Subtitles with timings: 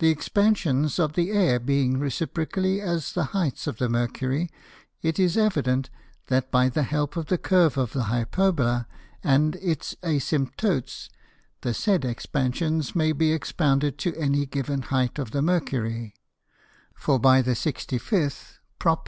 [0.00, 4.50] The Expansions of the Air being reciprocally as the heights of the Mercury,
[5.00, 5.90] it is evident,
[6.26, 8.88] that by the help of the Curve of the Hyperbola
[9.22, 11.08] and its Asymptotes,
[11.60, 16.14] the said Expansions may be expounded to any given height of the Mercury:
[16.96, 19.06] For by the 65th _Prop.